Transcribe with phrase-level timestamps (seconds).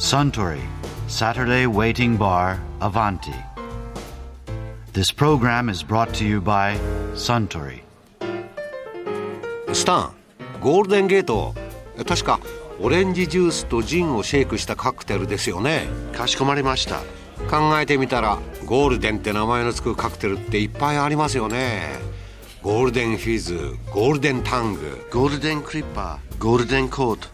[0.00, 0.62] Suntory
[1.08, 3.34] Saturday Waiting Bar Avanti.
[4.94, 6.78] This program is brought to you by
[7.12, 7.82] Suntory.
[9.74, 10.12] スタン
[10.62, 11.54] ゴールデンゲート
[12.08, 12.40] 確か
[12.80, 15.86] オレンジジュースとジンをシェイクしたカクテルですよね。
[16.14, 17.00] かしこまりました。
[17.50, 21.98] 考えてみたらゴールデンって名前の付くカクテルっていっぱいありますよね。
[22.62, 25.06] ゴールデンフィズゴールデンタング。
[25.12, 27.28] ゴールデンクリッパーゴールデンコート。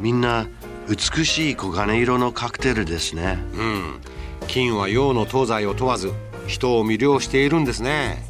[0.00, 0.48] みんな
[0.88, 3.38] 美しい黄金色のカクテルですね。
[3.54, 4.00] うん
[4.46, 6.12] 金は洋の東西を問わず
[6.46, 8.26] 人を魅了しているんですね。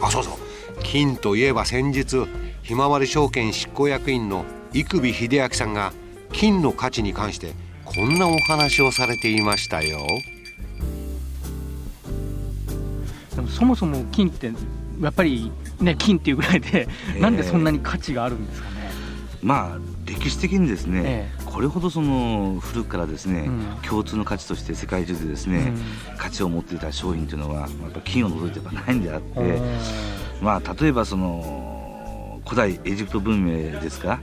[0.00, 0.34] あそうそう。
[0.82, 2.26] 金といえば先日
[2.62, 5.92] ひまわり証券執行役員の生首秀明さんが
[6.32, 7.52] 金の価値に関して
[7.84, 9.98] こんなお話をされていましたよ。
[13.34, 14.52] でもそもそも金って
[15.00, 15.50] やっぱり
[15.80, 17.20] ね金っていうぐらいで、えー。
[17.20, 18.74] なんでそんなに価値があるんですかね。
[19.44, 23.62] まあ歴史的にですね、えこれほどその古くからですね、うん。
[23.86, 25.72] 共通の価値として世界中でですね、
[26.16, 29.62] 価値を持っていた商品というのはやっぱ金を除いてはないんであって、うん。
[30.40, 31.73] まあ例えばその
[32.44, 34.20] 古代エジプト文明ですか、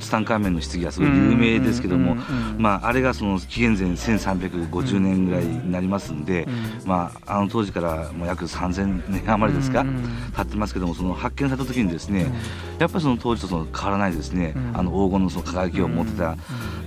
[0.00, 6.48] ツタンカーメンの棺はすごい有名ですけども、うんうんうんうんまあ、あれがその紀元前1350年ぐらいになりますんで、
[6.84, 12.32] まあ、あの当時からもう約3000年余りですか、うんうん経ってますけどもその発見された時にですね、
[12.78, 14.76] やっぱりその当時とその変わらないですね、うん。
[14.76, 16.36] あの黄金のその輝きを持ってた、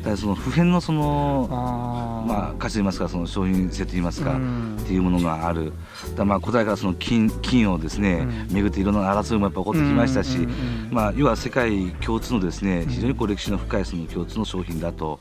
[0.03, 4.77] だその普遍のその、まあ、価値といいますかその商品性といいますか、うん。
[4.79, 5.73] っていうものがある。
[6.15, 8.55] だまあ古代からその金金をですね、うん。
[8.55, 15.19] 巡っていろんな争いもやっぱ起こってきましたし、うんうんうんまあ、要は世界共通のですね非常にこう歴史の深いその共通の商品だと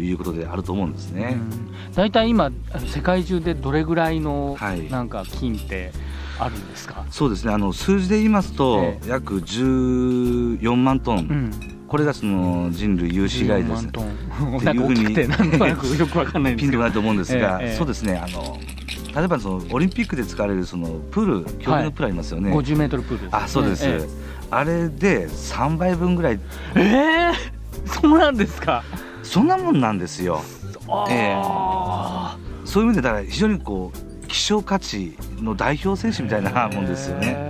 [0.00, 1.36] いうことであると思うんですね。
[1.94, 2.50] 大体今
[2.86, 4.90] 世界中でどれぐらいのはい。
[4.90, 5.92] なんか金って
[6.38, 7.04] あるんですか？
[7.10, 7.52] そうですね。
[7.52, 9.08] あの数字で言いますと、ええ。
[9.08, 11.50] 約14万トン、うん。
[11.86, 13.72] これがその人類有史以来です。
[13.72, 14.56] 14万トン。
[14.56, 16.56] ってないうふうに。
[16.56, 17.76] ピンとこないと思うんですが、ええええ。
[17.76, 18.16] そうですね。
[18.16, 18.58] あの
[19.14, 23.36] 例えばそのオリンピックで使われるそのプール競技のプールありますよね、50メートルプール。
[23.36, 24.00] あそうです、え
[24.50, 26.40] あれで3倍分ぐらい。
[26.76, 27.32] ええ？
[27.32, 27.32] ー
[27.88, 28.82] そうなんですか？
[29.22, 30.42] そんなもんなんですよ。
[31.08, 37.26] えあそういう意味でだから非常にこう希少価値の代表選手みたいなもんですよね。
[37.28, 37.49] へー。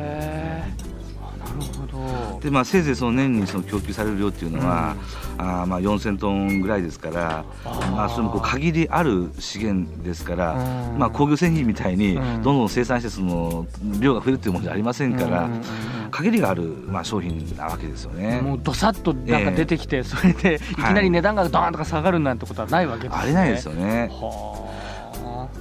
[2.41, 4.97] でまあせいぜいその年にその供給される量っていうのは、
[5.39, 10.99] あーまあ4000トンぐらいですからまあそれもこう限りある資源ですから、うん。
[10.99, 12.43] まあ工業製品みたいにうん。
[12.43, 13.67] どんどん生産してその
[13.99, 15.63] 量が増えるっていうものじゃありませんから、うんうんうん
[16.11, 18.41] 限りがあるまあ商品なわけですよね。
[18.41, 23.23] もうどさっとなんか出てきて、それでいきなり値段がドーンとか下がるなんてことはないわけですね。
[23.23, 24.09] ありないですよね。
[24.11, 24.70] は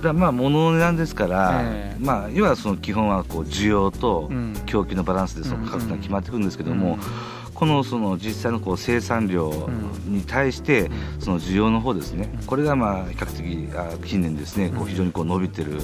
[0.01, 2.03] だまあ物の値段ですから、ええ。
[2.03, 4.53] まあ要はその基本はこう需要とうん。
[4.65, 6.99] 供給のバランスでその価格が決まってくるんですけども、うん。
[7.53, 9.51] このその実際のこう生産量
[10.05, 10.89] に対して
[11.19, 15.81] その需要の方ですね、これがまあ比較的あ近年ですねこう非常にこう伸びてる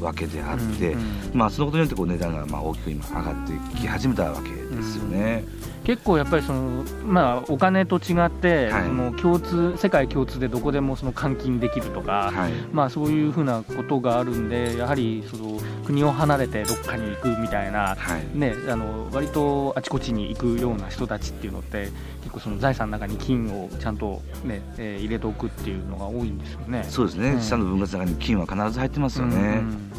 [0.00, 5.44] わけであって、うんまあそのことによってこう値段がまあ大きく今上がってき始めたわけですよね。
[5.84, 8.88] 結構やっぱりその、まあ、お金と違って、はい。
[8.88, 12.52] もう共通世界共通でどこでもその換金できるとか、はい。
[12.72, 18.38] まあ、そういうふうなことがあるんでやはりその国を離れてどっかに行くみたいな、はい。
[18.38, 21.90] ね、あの割とあちこちに行くような人たちっていうのって
[22.22, 26.86] 結構その財産の中に金をちゃんと、ねえー入れておくっていうのが多いんですよね。
[26.88, 27.40] そうですね、うん。
[27.42, 29.36] 資産の分割の中に金は必ず入ってますよね。
[29.36, 29.90] うん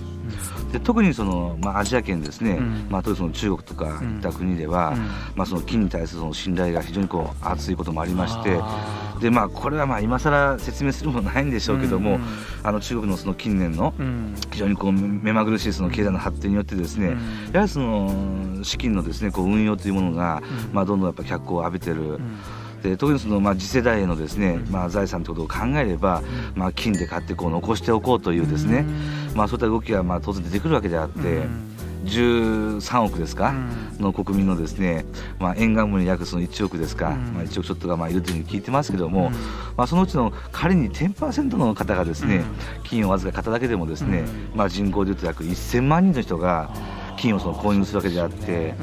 [0.75, 2.87] で特にその、まあ、アジア圏ですね、うん。
[2.89, 4.97] まあ、特にその中国とかいった国では、うん。
[5.35, 8.59] まあ、その金に対するその信頼が非常にこう厚いこともありまして
[9.21, 12.21] で、まあ、これはまあ今更説明するものないんでしょうけども、うん。
[12.63, 14.35] あの中国のその近年のうん。
[14.51, 17.53] 非常にこう目まぐるしいその経済の発展によってですね、うん。
[17.53, 20.73] やはりその資金のですねこう運用というものが、うん。
[20.73, 22.19] まあ、どんどんやっぱ脚光を浴びてる。
[22.85, 26.21] うんで特にそのまあ次世代へのですね、まあ、財産ということを考えれば、
[26.55, 28.85] まあ、金で買ってこう残しておこうというですね、
[29.33, 31.71] まあ、そういった動きがまあ当然出てくるわけであって、うん。
[32.05, 33.53] 13億ですか、う
[33.99, 34.03] ん。
[34.03, 35.05] の国民のですね、
[35.39, 37.33] まあ、沿岸部に約その1億ですか、うん。
[37.33, 39.33] まあ、1億ちょっとがまあいるというふうに聞いてますけども、うん。
[39.75, 42.43] まあ、そのうちの仮に10%の方がですね、
[42.83, 44.23] 金をわずか買っただけでもですね、
[44.53, 46.69] うまあ、人口でいうと約1000万人の人が
[47.17, 48.75] 金をその購入するわけであって、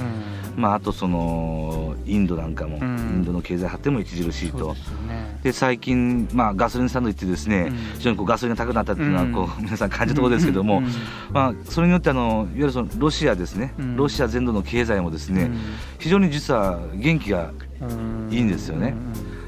[0.56, 2.84] まあ、あとそのインドなんかも、うん。
[2.84, 2.84] イ
[3.20, 4.75] ンドの経済発展も著しいと。
[4.75, 4.81] で。
[5.08, 5.38] ね。
[5.43, 7.76] で最近、まあ、ガソリンスタンド行ってですね、うん。
[7.99, 10.82] 非常にこうガソリンが高くなったっていうのはこう、うん皆さん感じたところですけども、
[11.31, 13.96] まあ、それによってあのいわゆるそのロシアですね、うん。
[13.96, 15.58] ロシア全土の経済もですね、うん。
[15.99, 18.94] 非常に実は元気がうんいいんですよね。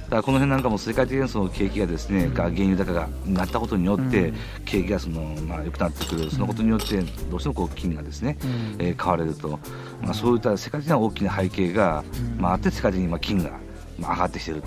[0.05, 4.37] だからこの辺なんかも世界的にその景気がですね、が原油高がなったことによって、うん。
[4.65, 8.51] 景気がそのまあ良くなってくるそのことによってどうしてもこう金がですね、うん。
[8.79, 9.59] えー買われると、
[10.03, 12.05] まあそういった世界的な大きな背景が、
[12.37, 12.41] うん。
[12.41, 13.51] まああって世界的に今金が
[13.99, 14.62] まあ上がってきている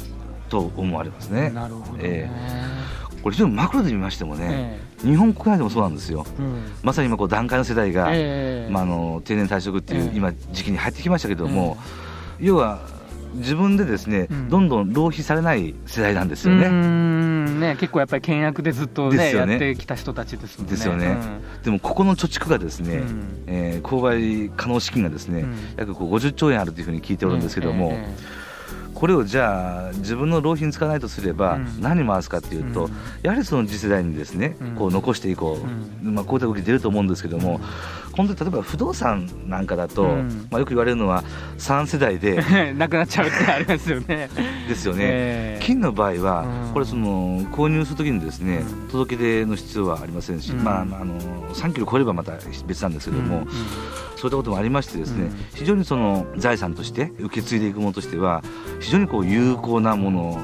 [0.49, 1.49] と思われますね。
[1.51, 8.05] なるほどね、えーここれ非常にマクロで見ましてもね、日本国内でもそうなんですよ、うん、まさに今こう段階の世代が、
[8.69, 11.77] まあ、あの定年退職っていう今時期に入ってきましたけども、
[12.39, 12.79] 要は
[13.35, 16.69] 自分でですね、うん、どんどん浪費されない世代なんですよね。
[16.69, 20.71] ね結構やっぱり倹約でずっとね、ねやってきた人たちですもんね。
[20.71, 21.05] ですよね。
[21.07, 27.91] うん、でもここの貯蓄がですね、うん、えー、購買可能資金がですね、うん、約こう50兆円あるというふうに聞いておるんですけども。
[27.93, 28.47] えー
[28.97, 32.89] これをじゃあ自分の浪費に使わないとすれば何回すかっていうと、
[33.21, 35.59] やはりその次世代にですねこう残していこ
[36.03, 37.61] う、まあ、こういった動き出ると思うんですけども、
[38.13, 40.03] 本当に例えば不動産なんかだと、
[40.49, 41.23] まあ、よく言われるのは
[41.59, 42.41] 3世代で
[42.73, 44.29] なくなっちゃうってありますよね。
[44.67, 51.19] ですよね、えー、金の場合は、これその購入するときにですね届け出の必要はありませんし、まあ、あの
[51.53, 52.33] 3キロ超えればまた
[52.65, 53.45] 別なんですけども、
[54.17, 58.43] そういったこともありましてですね、非常にその財産として受け継いでいくものとしては
[58.79, 60.41] 非常にこう有効なもの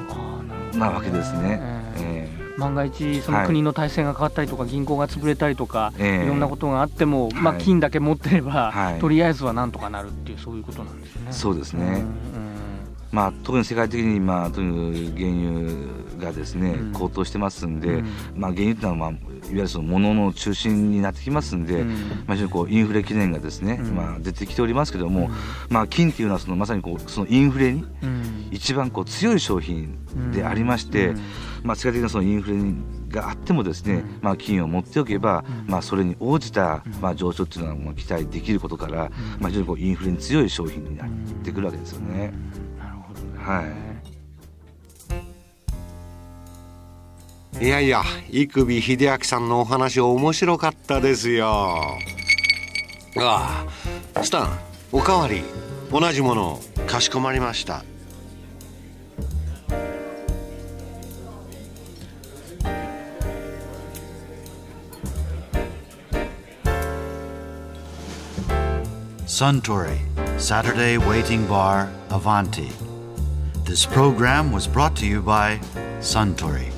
[0.77, 1.59] なわけですね。
[1.95, 11.27] えー、万が一、その国の体制が変わったりとか、銀行が潰れたりとか、いろんなことがあっても、まあ、金だけ持ってれば、とりあえずはなんとかなるっていう、そういうことなんですね。
[11.31, 12.03] そうですね、
[13.11, 18.03] まあ、特に世界的に今とにかく原油がですね、高騰してますんで、
[18.35, 21.83] まあ、原油っていうのは、まあ、いわゆるその物の中心になってきますんで、
[22.25, 25.29] まあ、非常にこうインフレ懸念がですね、まあ、出てきておりますけども、
[25.69, 27.85] まあ、金っていうのはそのまさにこうそのインフレに
[28.51, 29.97] 一番こう強い商品
[30.31, 31.13] でありまして、
[31.63, 41.09] まあ、世界的なそのインフレがあってもですね、まあ、金を持っておけば、まあ、それに応じた、まあ、上昇っていうのは期待できることから、まあ、非常にこうインフレに強い商品になっ
[41.43, 42.33] てくるわけですよね。
[43.37, 43.92] はい
[47.61, 51.47] いやいや生首秀明さんのお話面白かったですよ。
[53.17, 53.65] あ
[54.15, 54.59] あスタン
[54.91, 55.43] おかわり
[55.91, 57.85] 同じものかしこまりました。
[69.25, 72.71] サントリーサタデーウェイティングバーアヴンティ
[73.63, 75.59] This program was brought to you by
[76.01, 76.72] Suntory.